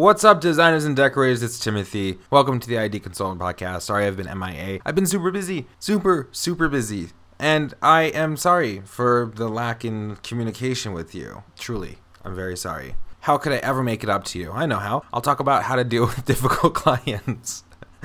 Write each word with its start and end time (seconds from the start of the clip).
What's 0.00 0.24
up, 0.24 0.40
designers 0.40 0.86
and 0.86 0.96
decorators? 0.96 1.42
It's 1.42 1.58
Timothy. 1.58 2.18
Welcome 2.30 2.58
to 2.58 2.66
the 2.66 2.78
ID 2.78 3.00
Consultant 3.00 3.38
Podcast. 3.38 3.82
Sorry 3.82 4.06
I've 4.06 4.16
been 4.16 4.30
MIA. 4.38 4.80
I've 4.86 4.94
been 4.94 5.04
super 5.04 5.30
busy. 5.30 5.66
Super, 5.78 6.26
super 6.32 6.70
busy. 6.70 7.10
And 7.38 7.74
I 7.82 8.04
am 8.04 8.38
sorry 8.38 8.80
for 8.86 9.30
the 9.34 9.46
lack 9.46 9.84
in 9.84 10.16
communication 10.22 10.94
with 10.94 11.14
you. 11.14 11.42
Truly, 11.58 11.98
I'm 12.24 12.34
very 12.34 12.56
sorry. 12.56 12.94
How 13.20 13.36
could 13.36 13.52
I 13.52 13.56
ever 13.56 13.82
make 13.82 14.02
it 14.02 14.08
up 14.08 14.24
to 14.24 14.38
you? 14.38 14.52
I 14.52 14.64
know 14.64 14.78
how. 14.78 15.02
I'll 15.12 15.20
talk 15.20 15.38
about 15.38 15.64
how 15.64 15.76
to 15.76 15.84
deal 15.84 16.06
with 16.06 16.24
difficult 16.24 16.72
clients. 16.72 17.64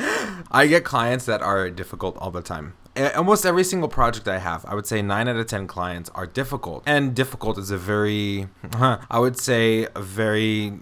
I 0.51 0.67
get 0.67 0.83
clients 0.83 1.23
that 1.27 1.41
are 1.41 1.69
difficult 1.69 2.17
all 2.17 2.29
the 2.29 2.41
time. 2.41 2.73
Almost 3.15 3.45
every 3.45 3.63
single 3.63 3.87
project 3.87 4.27
I 4.27 4.39
have, 4.39 4.65
I 4.65 4.75
would 4.75 4.85
say 4.85 5.01
9 5.01 5.29
out 5.29 5.37
of 5.37 5.47
10 5.47 5.65
clients 5.67 6.09
are 6.09 6.27
difficult. 6.27 6.83
And 6.85 7.15
difficult 7.15 7.57
is 7.57 7.71
a 7.71 7.77
very, 7.77 8.49
I 8.73 9.17
would 9.17 9.39
say, 9.39 9.87
a 9.95 10.01
very 10.01 10.81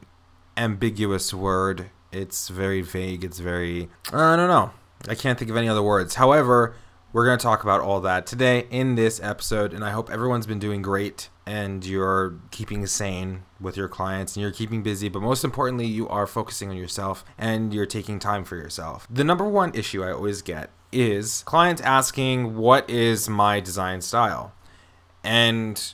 ambiguous 0.57 1.33
word. 1.33 1.89
It's 2.11 2.49
very 2.49 2.81
vague. 2.81 3.23
It's 3.23 3.39
very, 3.39 3.89
I 4.11 4.35
don't 4.35 4.49
know. 4.49 4.71
I 5.07 5.15
can't 5.15 5.37
think 5.37 5.51
of 5.51 5.57
any 5.57 5.67
other 5.67 5.83
words. 5.83 6.15
However, 6.15 6.75
we're 7.11 7.25
going 7.25 7.37
to 7.37 7.43
talk 7.43 7.63
about 7.63 7.81
all 7.81 8.01
that 8.01 8.25
today 8.25 8.65
in 8.71 8.95
this 8.95 9.21
episode, 9.21 9.73
and 9.73 9.83
I 9.83 9.91
hope 9.91 10.09
everyone's 10.09 10.47
been 10.47 10.59
doing 10.59 10.81
great 10.81 11.29
and 11.45 11.85
you're 11.85 12.39
keeping 12.51 12.85
sane 12.87 13.43
with 13.59 13.75
your 13.75 13.87
clients 13.87 14.35
and 14.35 14.41
you're 14.41 14.51
keeping 14.51 14.81
busy, 14.81 15.09
but 15.09 15.21
most 15.21 15.43
importantly, 15.43 15.85
you 15.85 16.07
are 16.07 16.25
focusing 16.25 16.69
on 16.69 16.77
yourself 16.77 17.23
and 17.37 17.73
you're 17.73 17.85
taking 17.85 18.17
time 18.17 18.43
for 18.43 18.55
yourself. 18.55 19.07
The 19.09 19.23
number 19.23 19.43
one 19.43 19.73
issue 19.75 20.03
I 20.03 20.11
always 20.11 20.41
get 20.41 20.69
is 20.91 21.43
clients 21.43 21.81
asking, 21.81 22.55
What 22.55 22.89
is 22.89 23.29
my 23.29 23.59
design 23.59 24.01
style? 24.01 24.53
And 25.23 25.93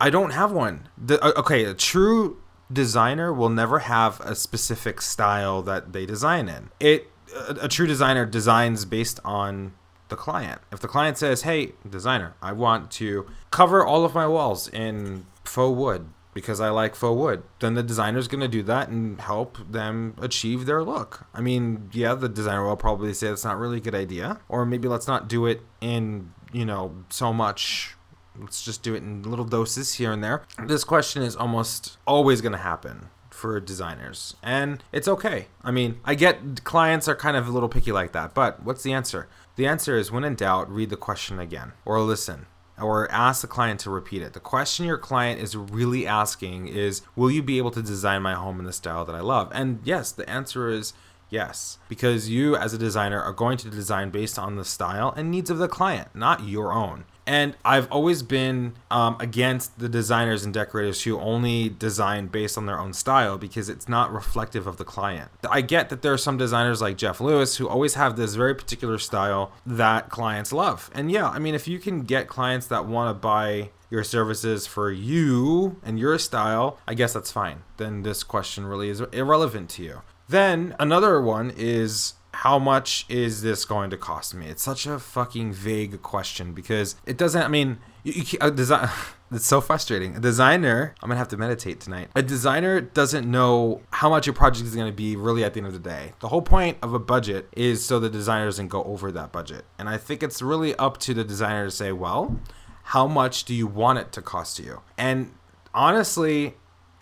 I 0.00 0.10
don't 0.10 0.30
have 0.30 0.52
one. 0.52 0.88
The, 0.96 1.22
uh, 1.24 1.32
okay, 1.38 1.64
a 1.64 1.74
true 1.74 2.42
designer 2.72 3.32
will 3.32 3.48
never 3.48 3.80
have 3.80 4.20
a 4.20 4.34
specific 4.34 5.00
style 5.00 5.62
that 5.62 5.92
they 5.92 6.06
design 6.06 6.48
in. 6.48 6.70
It 6.80 7.10
a, 7.34 7.56
a 7.62 7.68
true 7.68 7.86
designer 7.86 8.26
designs 8.26 8.84
based 8.84 9.20
on 9.24 9.72
the 10.08 10.16
client. 10.16 10.60
If 10.72 10.80
the 10.80 10.88
client 10.88 11.18
says, 11.18 11.42
"Hey, 11.42 11.72
designer, 11.88 12.34
I 12.42 12.52
want 12.52 12.90
to 12.92 13.26
cover 13.50 13.84
all 13.84 14.04
of 14.04 14.14
my 14.14 14.26
walls 14.26 14.68
in 14.68 15.26
faux 15.44 15.76
wood 15.76 16.08
because 16.34 16.60
I 16.60 16.70
like 16.70 16.94
faux 16.94 17.18
wood," 17.18 17.42
then 17.60 17.74
the 17.74 17.82
designer's 17.82 18.28
going 18.28 18.40
to 18.40 18.48
do 18.48 18.62
that 18.64 18.88
and 18.88 19.20
help 19.20 19.58
them 19.70 20.14
achieve 20.20 20.66
their 20.66 20.82
look. 20.82 21.26
I 21.34 21.40
mean, 21.40 21.90
yeah, 21.92 22.14
the 22.14 22.28
designer 22.28 22.66
will 22.66 22.76
probably 22.76 23.12
say 23.14 23.28
that's 23.28 23.44
not 23.44 23.58
really 23.58 23.78
a 23.78 23.80
good 23.80 23.94
idea, 23.94 24.40
or 24.48 24.64
maybe 24.64 24.88
let's 24.88 25.06
not 25.06 25.28
do 25.28 25.46
it 25.46 25.62
in, 25.80 26.32
you 26.52 26.64
know, 26.64 27.04
so 27.10 27.32
much 27.32 27.94
let's 28.40 28.64
just 28.64 28.82
do 28.82 28.94
it 28.94 29.02
in 29.02 29.22
little 29.22 29.44
doses 29.44 29.94
here 29.94 30.12
and 30.12 30.22
there. 30.22 30.42
This 30.62 30.84
question 30.84 31.22
is 31.22 31.36
almost 31.36 31.98
always 32.06 32.40
going 32.40 32.52
to 32.52 32.58
happen 32.58 33.08
for 33.30 33.60
designers, 33.60 34.34
and 34.42 34.82
it's 34.92 35.06
okay. 35.06 35.46
I 35.62 35.70
mean, 35.70 36.00
I 36.04 36.14
get 36.14 36.64
clients 36.64 37.08
are 37.08 37.14
kind 37.14 37.36
of 37.36 37.46
a 37.46 37.50
little 37.50 37.68
picky 37.68 37.92
like 37.92 38.12
that, 38.12 38.34
but 38.34 38.62
what's 38.62 38.82
the 38.82 38.92
answer? 38.92 39.28
The 39.56 39.66
answer 39.66 39.96
is 39.96 40.10
when 40.10 40.24
in 40.24 40.34
doubt, 40.34 40.70
read 40.70 40.90
the 40.90 40.96
question 40.96 41.38
again 41.38 41.72
or 41.84 42.00
listen 42.00 42.46
or 42.80 43.10
ask 43.10 43.40
the 43.40 43.46
client 43.46 43.80
to 43.80 43.90
repeat 43.90 44.22
it. 44.22 44.32
The 44.32 44.40
question 44.40 44.86
your 44.86 44.98
client 44.98 45.40
is 45.40 45.56
really 45.56 46.06
asking 46.06 46.68
is 46.68 47.02
Will 47.16 47.30
you 47.30 47.42
be 47.42 47.58
able 47.58 47.70
to 47.72 47.82
design 47.82 48.22
my 48.22 48.34
home 48.34 48.58
in 48.58 48.66
the 48.66 48.72
style 48.72 49.04
that 49.04 49.14
I 49.14 49.20
love? 49.20 49.50
And 49.52 49.80
yes, 49.84 50.12
the 50.12 50.28
answer 50.28 50.68
is 50.68 50.92
yes, 51.30 51.78
because 51.88 52.28
you 52.28 52.56
as 52.56 52.72
a 52.72 52.78
designer 52.78 53.20
are 53.20 53.32
going 53.32 53.58
to 53.58 53.70
design 53.70 54.10
based 54.10 54.38
on 54.38 54.56
the 54.56 54.64
style 54.64 55.12
and 55.16 55.30
needs 55.30 55.50
of 55.50 55.58
the 55.58 55.68
client, 55.68 56.08
not 56.14 56.46
your 56.46 56.72
own. 56.72 57.04
And 57.28 57.54
I've 57.62 57.92
always 57.92 58.22
been 58.22 58.72
um, 58.90 59.18
against 59.20 59.78
the 59.78 59.88
designers 59.88 60.46
and 60.46 60.54
decorators 60.54 61.02
who 61.02 61.20
only 61.20 61.68
design 61.68 62.28
based 62.28 62.56
on 62.56 62.64
their 62.64 62.80
own 62.80 62.94
style 62.94 63.36
because 63.36 63.68
it's 63.68 63.86
not 63.86 64.10
reflective 64.10 64.66
of 64.66 64.78
the 64.78 64.84
client. 64.84 65.30
I 65.50 65.60
get 65.60 65.90
that 65.90 66.00
there 66.00 66.14
are 66.14 66.18
some 66.18 66.38
designers 66.38 66.80
like 66.80 66.96
Jeff 66.96 67.20
Lewis 67.20 67.58
who 67.58 67.68
always 67.68 67.94
have 67.94 68.16
this 68.16 68.34
very 68.34 68.54
particular 68.54 68.96
style 68.96 69.52
that 69.66 70.08
clients 70.08 70.54
love. 70.54 70.90
And 70.94 71.12
yeah, 71.12 71.28
I 71.28 71.38
mean, 71.38 71.54
if 71.54 71.68
you 71.68 71.78
can 71.78 72.00
get 72.00 72.28
clients 72.28 72.66
that 72.68 72.86
want 72.86 73.14
to 73.14 73.20
buy 73.20 73.72
your 73.90 74.04
services 74.04 74.66
for 74.66 74.90
you 74.90 75.78
and 75.84 75.98
your 75.98 76.18
style, 76.18 76.78
I 76.88 76.94
guess 76.94 77.12
that's 77.12 77.30
fine. 77.30 77.62
Then 77.76 78.04
this 78.04 78.22
question 78.22 78.64
really 78.64 78.88
is 78.88 79.02
irrelevant 79.12 79.68
to 79.70 79.82
you. 79.82 80.00
Then 80.30 80.74
another 80.78 81.20
one 81.20 81.52
is 81.56 82.14
how 82.34 82.58
much 82.58 83.06
is 83.08 83.42
this 83.42 83.64
going 83.64 83.90
to 83.90 83.96
cost 83.96 84.34
me? 84.34 84.46
It's 84.46 84.62
such 84.62 84.86
a 84.86 84.98
fucking 84.98 85.52
vague 85.52 86.02
question 86.02 86.52
because 86.52 86.96
it 87.06 87.16
doesn't. 87.16 87.42
I 87.42 87.48
mean, 87.48 87.78
you, 88.02 88.12
you. 88.14 88.38
It's 89.30 89.44
so 89.44 89.60
frustrating. 89.60 90.16
A 90.16 90.20
designer, 90.20 90.94
I'm 91.02 91.08
gonna 91.10 91.18
have 91.18 91.28
to 91.28 91.36
meditate 91.36 91.80
tonight. 91.80 92.08
A 92.14 92.22
designer 92.22 92.80
doesn't 92.80 93.30
know 93.30 93.82
how 93.90 94.08
much 94.08 94.26
your 94.26 94.32
project 94.32 94.66
is 94.66 94.74
gonna 94.74 94.90
be 94.90 95.16
really 95.16 95.44
at 95.44 95.52
the 95.52 95.60
end 95.60 95.66
of 95.66 95.74
the 95.74 95.78
day. 95.78 96.14
The 96.20 96.28
whole 96.28 96.40
point 96.40 96.78
of 96.80 96.94
a 96.94 96.98
budget 96.98 97.46
is 97.52 97.84
so 97.84 98.00
the 98.00 98.08
designer 98.08 98.46
doesn't 98.46 98.68
go 98.68 98.82
over 98.84 99.12
that 99.12 99.30
budget. 99.30 99.66
And 99.78 99.86
I 99.86 99.98
think 99.98 100.22
it's 100.22 100.40
really 100.40 100.74
up 100.76 100.96
to 101.00 101.12
the 101.12 101.24
designer 101.24 101.66
to 101.66 101.70
say, 101.70 101.92
well, 101.92 102.40
how 102.84 103.06
much 103.06 103.44
do 103.44 103.54
you 103.54 103.66
want 103.66 103.98
it 103.98 104.12
to 104.12 104.22
cost 104.22 104.58
you? 104.58 104.80
And 104.96 105.34
honestly, 105.74 106.54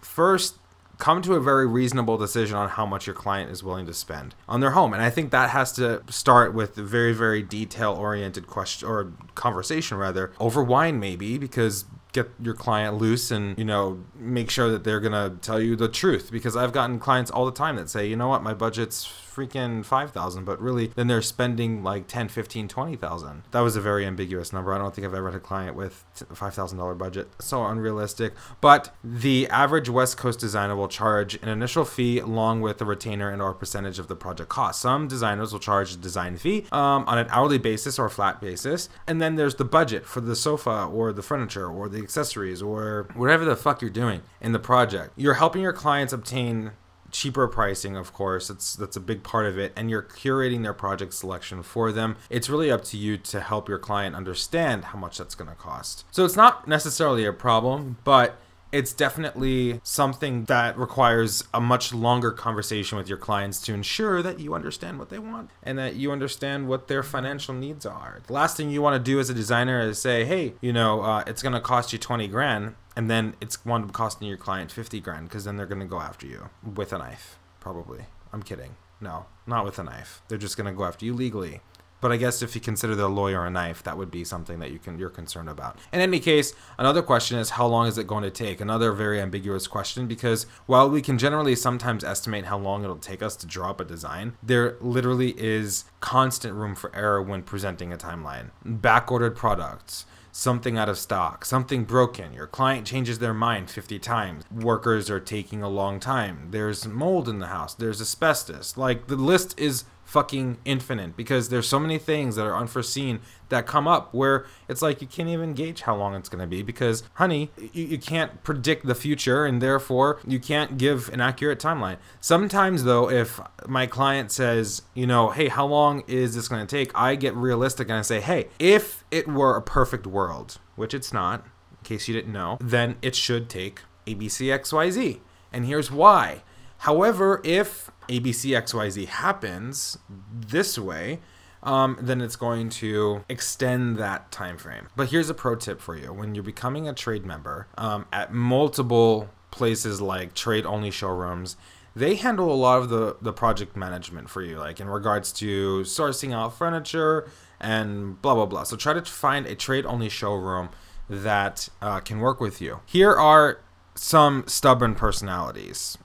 first 0.03 0.56
come 0.99 1.21
to 1.23 1.34
a 1.34 1.41
very 1.41 1.67
reasonable 1.67 2.17
decision 2.17 2.57
on 2.57 2.71
how 2.71 2.87
much 2.87 3.07
your 3.07 3.15
client 3.15 3.51
is 3.51 3.62
willing 3.62 3.87
to 3.87 3.95
spend 3.95 4.34
on 4.49 4.61
their 4.61 4.71
home. 4.71 4.93
And 4.93 5.03
I 5.03 5.11
think 5.11 5.31
that 5.31 5.51
has 5.51 5.73
to 5.75 6.03
start 6.09 6.55
with 6.55 6.79
a 6.79 6.83
very, 6.83 7.12
very 7.12 7.43
detail 7.43 7.93
oriented 7.93 8.47
question 8.47 8.89
or 8.89 9.12
conversation 9.35 9.99
rather 9.99 10.33
over 10.41 10.62
wine 10.62 10.99
maybe 10.99 11.37
because 11.39 11.85
get 12.12 12.31
your 12.41 12.55
client 12.55 12.97
loose 12.97 13.31
and 13.31 13.59
you 13.59 13.65
know 13.65 14.03
make 14.15 14.49
sure 14.49 14.71
that 14.71 14.85
they're 14.85 15.01
gonna 15.01 15.37
tell 15.43 15.61
you 15.61 15.77
the 15.77 15.89
truth 15.89 16.31
because 16.33 16.56
i've 16.56 16.73
gotten 16.73 16.99
clients 16.99 17.31
all 17.31 17.45
the 17.45 17.53
time 17.53 17.77
that 17.77 17.91
say 17.91 18.06
you 18.06 18.17
know 18.17 18.29
what 18.29 18.43
my 18.43 18.55
budget's 18.55 19.12
freaking 19.37 19.85
5000 19.85 20.45
but 20.45 20.61
really 20.61 20.89
then 20.95 21.07
they're 21.07 21.23
spending 21.23 21.83
like 21.83 22.07
10 22.07 22.29
15 22.29 22.69
20000 22.69 23.43
that 23.51 23.61
was 23.61 23.77
a 23.77 23.81
very 23.81 24.07
ambiguous 24.07 24.53
number. 24.53 24.73
I 24.73 24.79
don't 24.79 24.95
think 24.95 25.07
i've 25.07 25.15
ever 25.15 25.31
had 25.31 25.37
a 25.37 25.41
client 25.41 25.77
with 25.77 26.05
a 26.23 26.35
$5000 26.35 26.99
budget. 26.99 27.29
So 27.41 27.65
unrealistic. 27.65 28.35
But 28.61 28.95
the 29.05 29.49
average 29.49 29.89
west 29.89 30.17
coast 30.17 30.41
designer 30.41 30.75
will 30.75 30.89
charge 30.89 31.35
an 31.43 31.49
initial 31.49 31.85
fee 31.85 32.19
along 32.19 32.61
with 32.63 32.81
a 32.81 32.85
retainer 32.85 33.31
and 33.31 33.43
or 33.43 33.55
percentage 33.55 33.99
of 33.99 34.09
the 34.09 34.17
project 34.17 34.49
cost. 34.49 34.81
Some 34.81 35.09
designers 35.09 35.53
will 35.53 35.61
charge 35.61 35.95
a 35.95 35.97
design 35.97 36.37
fee 36.37 36.67
um, 36.73 37.05
on 37.07 37.19
an 37.19 37.27
hourly 37.31 37.59
basis 37.59 37.99
or 37.99 38.07
a 38.07 38.11
flat 38.11 38.41
basis. 38.41 38.89
And 39.07 39.21
then 39.21 39.37
there's 39.37 39.57
the 39.57 39.65
budget 39.65 40.07
for 40.07 40.21
the 40.21 40.37
sofa 40.37 40.89
or 40.93 41.13
the 41.13 41.23
furniture 41.23 41.69
or 41.69 41.89
the 41.89 41.99
accessories 41.99 42.63
or 42.63 43.09
whatever 43.15 43.45
the 43.45 43.57
fuck 43.57 43.81
you're 43.81 43.91
doing 43.91 44.23
in 44.41 44.53
the 44.53 44.59
project. 44.59 45.13
You're 45.17 45.35
helping 45.35 45.63
your 45.63 45.73
clients 45.73 46.13
obtain 46.13 46.73
cheaper 47.11 47.47
pricing 47.49 47.97
of 47.97 48.12
course. 48.12 48.50
It's 48.50 48.75
that's 48.75 48.97
a 48.97 49.00
big 49.00 49.22
part 49.22 49.47
of 49.47 49.59
it. 49.59 49.72
And 49.77 49.91
you're 49.91 50.03
curating 50.03 50.62
their 50.62 50.75
project 50.75 51.15
selection 51.15 51.62
for 51.62 51.93
them. 51.93 52.17
It's 52.31 52.49
really 52.49 52.71
up 52.71 52.84
to 52.84 52.97
you 52.97 53.17
to 53.19 53.41
help 53.41 53.69
your 53.69 53.78
client 53.78 54.15
understand 54.15 54.87
how 54.87 54.99
much 54.99 55.19
that's 55.19 55.34
going 55.34 55.50
to 55.50 55.56
cost. 55.56 56.05
So 56.11 56.25
it's 56.25 56.37
not 56.37 56.67
necessarily 56.69 57.25
a 57.25 57.33
problem 57.33 57.99
but 58.05 58.39
it's 58.72 58.93
definitely 58.93 59.81
something 59.84 60.44
that 60.44 60.77
requires 60.77 61.44
a 61.55 61.61
much 61.61 61.94
longer 61.94 62.33
conversation 62.33 62.99
with 62.99 63.09
your 63.09 63.19
clients 63.19 63.61
to 63.62 63.73
ensure 63.73 64.23
that 64.23 64.41
you 64.41 64.55
understand 64.55 64.99
what 64.99 65.09
they 65.09 65.19
want 65.19 65.50
and 65.62 65.78
that 65.78 65.94
you 65.94 66.11
understand 66.11 66.69
what 66.69 66.88
their 66.88 67.03
financial 67.03 67.55
needs 67.55 67.87
are. 67.87 68.21
The 68.27 68.33
last 68.33 68.56
thing 68.56 68.71
you 68.71 68.83
want 68.83 69.03
to 69.03 69.11
do 69.11 69.21
as 69.21 69.31
a 69.31 69.34
designer 69.34 69.81
is 69.81 69.99
say, 69.99 70.25
hey, 70.25 70.55
you 70.61 70.73
know, 70.73 71.00
uh, 71.03 71.25
it's 71.27 71.43
going 71.43 71.55
to 71.55 71.61
cost 71.61 71.93
you 71.93 71.99
20 71.99 72.28
grand, 72.28 72.75
and 72.97 73.11
then 73.11 73.34
it's 73.41 73.65
one 73.65 73.84
up 73.84 73.93
costing 73.93 74.27
your 74.27 74.39
client 74.39 74.73
50 74.73 75.01
grand 75.01 75.29
because 75.29 75.45
then 75.45 75.57
they're 75.57 75.67
going 75.67 75.81
to 75.81 75.87
go 75.87 76.01
after 76.01 76.27
you 76.27 76.49
with 76.75 76.93
a 76.93 76.99
knife, 76.99 77.39
probably. 77.61 78.07
I'm 78.33 78.43
kidding. 78.43 78.77
No, 79.01 79.27
not 79.47 79.65
with 79.65 79.79
a 79.79 79.84
knife. 79.84 80.23
They're 80.29 80.39
just 80.39 80.57
going 80.57 80.67
to 80.67 80.77
go 80.77 80.84
after 80.84 81.05
you 81.05 81.15
legally. 81.15 81.61
But 82.01 82.12
I 82.12 82.19
guess 82.19 82.43
if 82.43 82.55
you 82.55 82.61
consider 82.61 82.95
the 82.95 83.09
lawyer 83.09 83.45
a 83.45 83.51
knife, 83.51 83.83
that 83.83 83.97
would 83.97 84.11
be 84.11 84.23
something 84.23 84.59
that 84.61 84.71
you 84.71 84.79
can 84.79 84.99
you're 84.99 85.11
concerned 85.11 85.49
about. 85.49 85.79
In 85.93 86.01
any 86.01 86.21
case, 86.21 86.55
another 86.79 87.03
question 87.03 87.39
is 87.39 87.51
how 87.51 87.67
long 87.67 87.87
is 87.87 87.97
it 87.99 88.06
going 88.06 88.23
to 88.23 88.31
take? 88.31 88.61
Another 88.61 88.93
very 88.93 89.21
ambiguous 89.21 89.67
question 89.67 90.06
because 90.06 90.45
while 90.67 90.89
we 90.89 91.01
can 91.01 91.19
generally 91.19 91.56
sometimes 91.56 92.05
estimate 92.05 92.47
how 92.47 92.59
long 92.59 92.85
it'll 92.85 92.97
take 92.97 93.23
us 93.23 93.35
to 93.37 93.47
draw 93.47 93.70
up 93.70 93.81
a 93.81 93.85
design, 93.85 94.37
there 94.43 94.76
literally 94.81 95.35
is 95.38 95.85
constant 96.00 96.55
room 96.55 96.75
for 96.75 96.94
error 96.94 97.23
when 97.23 97.43
presenting 97.43 97.93
a 97.93 97.97
timeline. 97.97 98.50
Backordered 98.65 99.35
products, 99.35 100.05
something 100.37 100.77
out 100.77 100.88
of 100.88 100.99
stock, 100.99 101.47
something 101.47 101.85
broken, 101.85 102.35
your 102.35 102.47
client 102.47 102.87
changes 102.87 103.19
their 103.19 103.33
mind 103.33 103.71
50 103.71 103.99
times, 103.99 104.44
workers 104.50 105.09
are 105.09 105.19
taking 105.19 105.62
a 105.62 105.69
long 105.69 105.99
time, 105.99 106.49
there's 106.50 106.87
mold 106.87 107.27
in 107.27 107.38
the 107.38 107.47
house, 107.47 107.73
there's 107.73 108.03
asbestos. 108.03 108.77
Like 108.77 109.06
the 109.06 109.17
list 109.17 109.59
is 109.59 109.85
fucking 110.06 110.56
infinite. 110.64 111.17
Because 111.17 111.50
there's 111.50 111.69
so 111.69 111.79
many 111.79 111.99
things 111.99 112.37
that 112.37 112.47
are 112.47 112.56
unforeseen 112.56 113.20
that 113.49 113.67
come 113.67 113.87
up 113.87 114.14
where 114.14 114.47
it's 114.69 114.81
like 114.81 115.03
you 115.03 115.06
can't 115.06 115.29
even 115.29 115.53
gauge 115.53 115.82
how 115.82 115.94
long 115.94 116.14
it's 116.14 116.29
going 116.29 116.41
to 116.41 116.47
be 116.47 116.62
because 116.62 117.03
honey 117.14 117.50
you, 117.73 117.85
you 117.85 117.99
can't 117.99 118.43
predict 118.43 118.87
the 118.87 118.94
future 118.94 119.44
and 119.44 119.61
therefore 119.61 120.19
you 120.26 120.41
can't 120.41 120.79
give 120.79 121.08
an 121.11 121.20
accurate 121.20 121.58
timeline. 121.58 121.99
Sometimes 122.20 122.85
though 122.85 123.11
if 123.11 123.41
my 123.69 123.87
client 123.87 124.32
says 124.32 124.82
you 124.94 125.06
know 125.06 125.31
hey 125.31 125.49
how 125.49 125.67
long 125.67 126.03
is 126.06 126.35
this 126.35 126.49
going 126.49 126.67
to 126.67 126.76
take? 126.76 126.91
I 126.94 127.14
get 127.14 127.35
realistic 127.35 127.88
and 127.88 127.99
i 127.99 128.03
say 128.03 128.20
hey 128.20 128.49
if 128.58 129.05
it 129.11 129.26
were 129.29 129.56
a 129.56 129.62
perfect 129.62 130.06
world 130.06 130.58
which 130.76 130.94
it's 130.94 131.12
not 131.12 131.44
in 131.70 131.85
case 131.85 132.08
you 132.08 132.14
didn't 132.14 132.32
know 132.32 132.58
then 132.61 132.97
it 133.03 133.14
should 133.14 133.49
take 133.49 133.81
abcxyz 134.06 135.20
and 135.53 135.67
here's 135.67 135.91
why 135.91 136.43
However, 136.78 137.40
if 137.44 137.90
ABCXYZ 138.08 139.06
happens 139.06 139.99
this 140.08 140.78
way, 140.78 141.20
um, 141.62 141.99
then 142.00 142.20
it's 142.20 142.37
going 142.37 142.69
to 142.69 143.25
extend 143.28 143.96
that 143.96 144.31
time 144.31 144.56
frame. 144.56 144.88
But 144.94 145.11
here's 145.11 145.28
a 145.28 145.34
pro 145.34 145.56
tip 145.56 145.81
for 145.81 145.96
you: 145.96 146.12
when 146.12 146.34
you're 146.34 146.44
becoming 146.44 146.88
a 146.88 146.94
trade 146.94 147.26
member 147.26 147.67
um, 147.76 148.06
at 148.12 148.32
multiple 148.32 149.28
places 149.50 150.00
like 150.00 150.34
trade 150.34 150.64
only 150.64 150.90
showrooms, 150.90 151.56
they 151.94 152.14
handle 152.14 152.52
a 152.52 152.55
lot 152.55 152.79
of 152.79 152.88
the 152.88 153.17
the 153.20 153.32
project 153.32 153.76
management 153.76 154.31
for 154.31 154.43
you, 154.43 154.58
like 154.58 154.81
in 154.81 154.88
regards 154.88 155.32
to 155.32 155.81
sourcing 155.81 156.32
out 156.32 156.56
furniture 156.56 157.29
and 157.61 158.20
blah 158.22 158.34
blah 158.34 158.46
blah. 158.46 158.62
So 158.62 158.76
try 158.76 158.93
to 158.93 159.02
find 159.02 159.46
a 159.46 159.56
trade 159.56 159.87
only 159.87 160.08
showroom 160.08 160.69
that 161.08 161.69
uh, 161.81 162.00
can 162.00 162.20
work 162.20 162.40
with 162.40 162.61
you. 162.61 162.81
Here 162.87 163.12
are 163.12 163.61
some 163.94 164.44
stubborn 164.46 164.94
personalities 164.94 165.99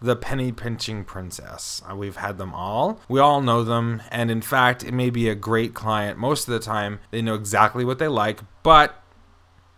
the 0.00 0.16
penny 0.16 0.52
pinching 0.52 1.04
princess. 1.04 1.82
Uh, 1.88 1.94
we've 1.96 2.16
had 2.16 2.38
them 2.38 2.54
all. 2.54 3.00
We 3.08 3.20
all 3.20 3.40
know 3.40 3.64
them. 3.64 4.02
And 4.10 4.30
in 4.30 4.42
fact, 4.42 4.84
it 4.84 4.92
may 4.92 5.10
be 5.10 5.28
a 5.28 5.34
great 5.34 5.74
client. 5.74 6.18
Most 6.18 6.48
of 6.48 6.54
the 6.54 6.60
time, 6.60 7.00
they 7.10 7.22
know 7.22 7.34
exactly 7.34 7.84
what 7.84 7.98
they 7.98 8.08
like, 8.08 8.40
but 8.62 9.02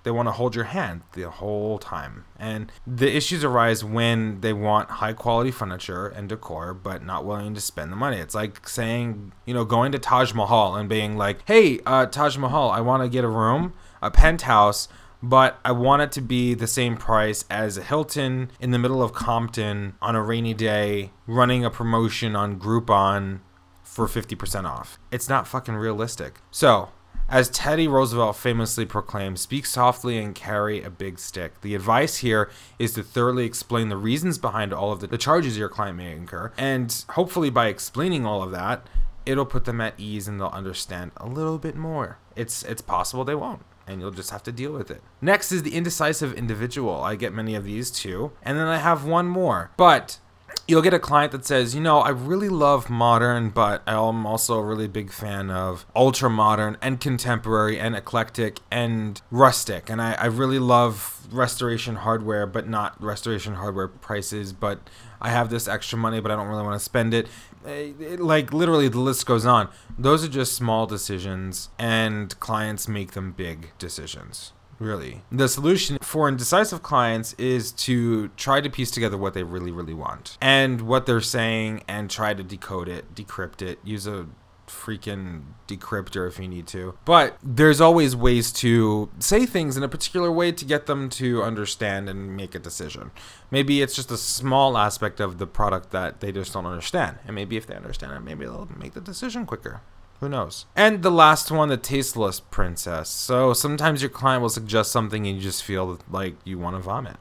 they 0.04 0.10
want 0.10 0.26
to 0.26 0.32
hold 0.32 0.54
your 0.54 0.64
hand 0.64 1.02
the 1.12 1.28
whole 1.28 1.78
time. 1.78 2.24
And 2.38 2.72
the 2.86 3.14
issues 3.14 3.44
arise 3.44 3.84
when 3.84 4.40
they 4.40 4.52
want 4.52 4.90
high 4.90 5.12
quality 5.12 5.50
furniture 5.50 6.06
and 6.06 6.28
decor, 6.28 6.72
but 6.72 7.04
not 7.04 7.24
willing 7.24 7.54
to 7.54 7.60
spend 7.60 7.92
the 7.92 7.96
money. 7.96 8.16
It's 8.16 8.34
like 8.34 8.68
saying, 8.68 9.32
you 9.44 9.54
know, 9.54 9.64
going 9.64 9.92
to 9.92 9.98
Taj 9.98 10.32
Mahal 10.32 10.76
and 10.76 10.88
being 10.88 11.16
like, 11.16 11.46
hey, 11.46 11.80
uh, 11.84 12.06
Taj 12.06 12.38
Mahal, 12.38 12.70
I 12.70 12.80
want 12.80 13.02
to 13.02 13.08
get 13.08 13.24
a 13.24 13.28
room, 13.28 13.74
a 14.00 14.10
penthouse 14.10 14.88
but 15.22 15.58
I 15.64 15.72
want 15.72 16.02
it 16.02 16.12
to 16.12 16.20
be 16.20 16.54
the 16.54 16.66
same 16.66 16.96
price 16.96 17.44
as 17.50 17.76
a 17.76 17.82
Hilton 17.82 18.50
in 18.60 18.70
the 18.70 18.78
middle 18.78 19.02
of 19.02 19.12
Compton 19.12 19.94
on 20.00 20.14
a 20.14 20.22
rainy 20.22 20.54
day, 20.54 21.10
running 21.26 21.64
a 21.64 21.70
promotion 21.70 22.36
on 22.36 22.58
Groupon 22.58 23.40
for 23.82 24.06
50% 24.06 24.64
off. 24.64 24.98
It's 25.10 25.28
not 25.28 25.48
fucking 25.48 25.74
realistic. 25.74 26.40
So, 26.50 26.90
as 27.28 27.50
Teddy 27.50 27.88
Roosevelt 27.88 28.36
famously 28.36 28.86
proclaimed, 28.86 29.38
speak 29.38 29.66
softly 29.66 30.18
and 30.18 30.34
carry 30.34 30.82
a 30.82 30.88
big 30.88 31.18
stick. 31.18 31.60
The 31.60 31.74
advice 31.74 32.18
here 32.18 32.48
is 32.78 32.94
to 32.94 33.02
thoroughly 33.02 33.44
explain 33.44 33.88
the 33.88 33.96
reasons 33.96 34.38
behind 34.38 34.72
all 34.72 34.92
of 34.92 35.00
the, 35.00 35.08
the 35.08 35.18
charges 35.18 35.58
your 35.58 35.68
client 35.68 35.98
may 35.98 36.12
incur, 36.12 36.52
and 36.56 37.04
hopefully 37.10 37.50
by 37.50 37.66
explaining 37.66 38.24
all 38.24 38.42
of 38.42 38.50
that, 38.52 38.86
it'll 39.26 39.44
put 39.44 39.66
them 39.66 39.80
at 39.80 39.98
ease 39.98 40.26
and 40.26 40.40
they'll 40.40 40.48
understand 40.48 41.10
a 41.18 41.26
little 41.26 41.58
bit 41.58 41.76
more. 41.76 42.18
It's 42.34 42.62
it's 42.62 42.80
possible 42.80 43.24
they 43.24 43.34
won't 43.34 43.62
and 43.88 44.00
you'll 44.00 44.10
just 44.10 44.30
have 44.30 44.42
to 44.44 44.52
deal 44.52 44.72
with 44.72 44.90
it. 44.90 45.02
Next 45.20 45.50
is 45.50 45.62
the 45.62 45.74
indecisive 45.74 46.34
individual. 46.34 47.02
I 47.02 47.16
get 47.16 47.32
many 47.32 47.54
of 47.54 47.64
these 47.64 47.90
too. 47.90 48.32
And 48.42 48.58
then 48.58 48.66
I 48.66 48.76
have 48.76 49.04
one 49.04 49.26
more. 49.26 49.70
But 49.76 50.18
you'll 50.66 50.82
get 50.82 50.94
a 50.94 50.98
client 50.98 51.32
that 51.32 51.44
says, 51.44 51.74
you 51.74 51.80
know, 51.80 52.00
I 52.00 52.10
really 52.10 52.48
love 52.48 52.90
modern, 52.90 53.50
but 53.50 53.82
I'm 53.86 54.26
also 54.26 54.58
a 54.58 54.62
really 54.62 54.88
big 54.88 55.10
fan 55.12 55.50
of 55.50 55.86
ultra 55.96 56.28
modern 56.28 56.76
and 56.82 57.00
contemporary 57.00 57.78
and 57.78 57.96
eclectic 57.96 58.60
and 58.70 59.20
rustic. 59.30 59.88
And 59.88 60.00
I, 60.00 60.12
I 60.14 60.26
really 60.26 60.58
love 60.58 61.26
restoration 61.30 61.96
hardware, 61.96 62.46
but 62.46 62.68
not 62.68 63.02
restoration 63.02 63.54
hardware 63.54 63.88
prices. 63.88 64.52
But 64.52 64.80
I 65.20 65.30
have 65.30 65.50
this 65.50 65.68
extra 65.68 65.98
money, 65.98 66.20
but 66.20 66.30
I 66.30 66.36
don't 66.36 66.48
really 66.48 66.64
want 66.64 66.78
to 66.78 66.84
spend 66.84 67.14
it. 67.14 67.28
Eh, 67.66 67.92
like 68.18 68.52
literally 68.52 68.88
the 68.88 69.00
list 69.00 69.26
goes 69.26 69.44
on 69.44 69.68
those 69.98 70.24
are 70.24 70.28
just 70.28 70.54
small 70.54 70.86
decisions 70.86 71.70
and 71.76 72.38
clients 72.38 72.86
make 72.86 73.12
them 73.12 73.32
big 73.32 73.72
decisions 73.78 74.52
really 74.78 75.22
the 75.30 75.48
solution 75.48 75.98
for 76.00 76.28
indecisive 76.28 76.82
clients 76.82 77.32
is 77.34 77.72
to 77.72 78.28
try 78.36 78.60
to 78.60 78.70
piece 78.70 78.90
together 78.90 79.16
what 79.16 79.34
they 79.34 79.42
really 79.42 79.72
really 79.72 79.94
want 79.94 80.38
and 80.40 80.82
what 80.82 81.06
they're 81.06 81.20
saying 81.20 81.82
and 81.88 82.10
try 82.10 82.32
to 82.32 82.42
decode 82.42 82.88
it 82.88 83.14
decrypt 83.14 83.60
it 83.60 83.78
use 83.84 84.06
a 84.06 84.26
freaking 84.68 85.42
decryptor 85.66 86.28
if 86.28 86.38
you 86.38 86.48
need 86.48 86.66
to. 86.68 86.96
But 87.04 87.36
there's 87.42 87.80
always 87.80 88.14
ways 88.14 88.52
to 88.52 89.10
say 89.18 89.46
things 89.46 89.76
in 89.76 89.82
a 89.82 89.88
particular 89.88 90.30
way 90.30 90.52
to 90.52 90.64
get 90.64 90.86
them 90.86 91.08
to 91.10 91.42
understand 91.42 92.08
and 92.08 92.36
make 92.36 92.54
a 92.54 92.58
decision. 92.58 93.10
Maybe 93.50 93.82
it's 93.82 93.94
just 93.94 94.10
a 94.10 94.16
small 94.16 94.78
aspect 94.78 95.20
of 95.20 95.38
the 95.38 95.46
product 95.46 95.90
that 95.90 96.20
they 96.20 96.32
just 96.32 96.52
don't 96.52 96.66
understand. 96.66 97.18
And 97.26 97.34
maybe 97.34 97.56
if 97.56 97.66
they 97.66 97.74
understand 97.74 98.12
it, 98.12 98.20
maybe 98.20 98.44
they'll 98.44 98.68
make 98.78 98.94
the 98.94 99.00
decision 99.00 99.46
quicker. 99.46 99.80
Who 100.20 100.28
knows? 100.28 100.66
And 100.74 101.02
the 101.02 101.10
last 101.10 101.50
one, 101.50 101.68
the 101.68 101.76
tasteless 101.76 102.40
princess. 102.40 103.08
So 103.08 103.52
sometimes 103.52 104.02
your 104.02 104.10
client 104.10 104.42
will 104.42 104.48
suggest 104.48 104.90
something 104.90 105.26
and 105.26 105.36
you 105.36 105.42
just 105.42 105.62
feel 105.62 105.98
like 106.10 106.36
you 106.44 106.58
want 106.58 106.76
to 106.76 106.82
vomit. 106.82 107.16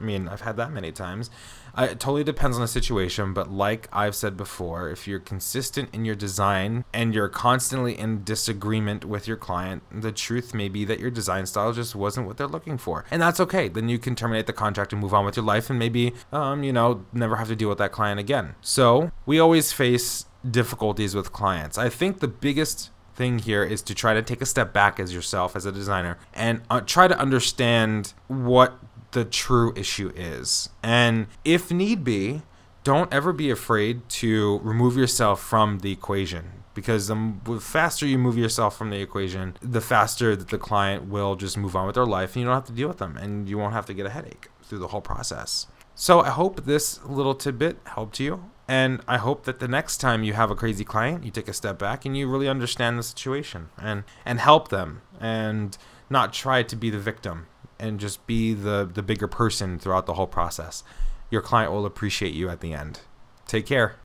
I 0.00 0.04
mean, 0.04 0.28
I've 0.28 0.42
had 0.42 0.56
that 0.56 0.72
many 0.72 0.92
times. 0.92 1.30
it 1.76 2.00
totally 2.00 2.24
depends 2.24 2.56
on 2.56 2.60
the 2.60 2.68
situation, 2.68 3.34
but 3.34 3.50
like 3.50 3.88
I've 3.92 4.14
said 4.14 4.36
before, 4.36 4.90
if 4.90 5.06
you're 5.06 5.18
consistent 5.18 5.90
in 5.92 6.04
your 6.04 6.14
design 6.14 6.84
and 6.92 7.14
you're 7.14 7.28
constantly 7.28 7.98
in 7.98 8.24
disagreement 8.24 9.04
with 9.04 9.26
your 9.26 9.36
client, 9.36 9.82
the 9.90 10.12
truth 10.12 10.54
may 10.54 10.68
be 10.68 10.84
that 10.84 11.00
your 11.00 11.10
design 11.10 11.46
style 11.46 11.72
just 11.72 11.94
wasn't 11.94 12.26
what 12.26 12.36
they're 12.36 12.46
looking 12.46 12.78
for. 12.78 13.04
And 13.10 13.20
that's 13.20 13.40
okay. 13.40 13.68
Then 13.68 13.88
you 13.88 13.98
can 13.98 14.14
terminate 14.14 14.46
the 14.46 14.52
contract 14.52 14.92
and 14.92 15.02
move 15.02 15.14
on 15.14 15.24
with 15.24 15.36
your 15.36 15.44
life 15.44 15.68
and 15.68 15.78
maybe, 15.78 16.14
um, 16.32 16.62
you 16.62 16.72
know, 16.72 17.04
never 17.12 17.36
have 17.36 17.48
to 17.48 17.56
deal 17.56 17.68
with 17.68 17.78
that 17.78 17.92
client 17.92 18.20
again. 18.20 18.54
So 18.60 19.10
we 19.26 19.38
always 19.38 19.72
face 19.72 20.26
difficulties 20.48 21.14
with 21.14 21.32
clients. 21.32 21.78
I 21.78 21.88
think 21.88 22.20
the 22.20 22.28
biggest 22.28 22.90
thing 23.14 23.40
here 23.40 23.64
is 23.64 23.82
to 23.82 23.94
try 23.94 24.14
to 24.14 24.22
take 24.22 24.40
a 24.40 24.46
step 24.46 24.72
back 24.72 25.00
as 25.00 25.12
yourself 25.12 25.56
as 25.56 25.66
a 25.66 25.72
designer 25.72 26.18
and 26.32 26.62
uh, 26.70 26.80
try 26.80 27.08
to 27.08 27.18
understand 27.18 28.12
what 28.28 28.78
the 29.10 29.24
true 29.24 29.72
issue 29.76 30.12
is. 30.14 30.68
And 30.82 31.26
if 31.44 31.70
need 31.70 32.04
be, 32.04 32.42
don't 32.84 33.12
ever 33.12 33.32
be 33.32 33.50
afraid 33.50 34.08
to 34.08 34.60
remove 34.62 34.96
yourself 34.96 35.42
from 35.42 35.80
the 35.80 35.90
equation 35.90 36.58
because 36.74 37.08
the 37.08 37.58
faster 37.60 38.06
you 38.06 38.16
move 38.16 38.38
yourself 38.38 38.76
from 38.76 38.90
the 38.90 39.00
equation, 39.00 39.56
the 39.60 39.80
faster 39.80 40.36
that 40.36 40.48
the 40.48 40.58
client 40.58 41.08
will 41.08 41.34
just 41.34 41.58
move 41.58 41.74
on 41.74 41.86
with 41.86 41.96
their 41.96 42.06
life 42.06 42.36
and 42.36 42.42
you 42.42 42.46
don't 42.46 42.54
have 42.54 42.66
to 42.66 42.72
deal 42.72 42.86
with 42.86 42.98
them 42.98 43.16
and 43.16 43.48
you 43.48 43.58
won't 43.58 43.72
have 43.72 43.86
to 43.86 43.94
get 43.94 44.06
a 44.06 44.10
headache 44.10 44.48
through 44.62 44.78
the 44.78 44.88
whole 44.88 45.00
process. 45.00 45.66
So 45.96 46.20
I 46.20 46.30
hope 46.30 46.64
this 46.64 47.04
little 47.04 47.34
tidbit 47.34 47.78
helped 47.84 48.20
you. 48.20 48.48
And 48.68 49.00
I 49.08 49.16
hope 49.16 49.44
that 49.46 49.60
the 49.60 49.66
next 49.66 49.96
time 49.96 50.22
you 50.22 50.34
have 50.34 50.50
a 50.50 50.54
crazy 50.54 50.84
client, 50.84 51.24
you 51.24 51.30
take 51.30 51.48
a 51.48 51.54
step 51.54 51.78
back 51.78 52.04
and 52.04 52.14
you 52.14 52.28
really 52.28 52.48
understand 52.48 52.98
the 52.98 53.02
situation 53.02 53.70
and, 53.78 54.04
and 54.26 54.38
help 54.38 54.68
them 54.68 55.00
and 55.18 55.76
not 56.10 56.34
try 56.34 56.62
to 56.62 56.76
be 56.76 56.90
the 56.90 56.98
victim 56.98 57.46
and 57.78 57.98
just 57.98 58.26
be 58.26 58.54
the 58.54 58.88
the 58.92 59.02
bigger 59.02 59.28
person 59.28 59.78
throughout 59.78 60.06
the 60.06 60.14
whole 60.14 60.26
process. 60.26 60.82
Your 61.30 61.42
client 61.42 61.72
will 61.72 61.86
appreciate 61.86 62.34
you 62.34 62.48
at 62.48 62.60
the 62.60 62.72
end. 62.72 63.00
Take 63.46 63.66
care. 63.66 63.96